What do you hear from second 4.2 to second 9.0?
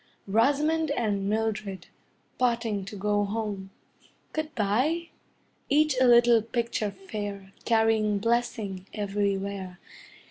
Good bye! Each a little picture fair, Carrying blessing